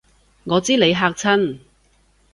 [0.45, 1.59] 我知你嚇親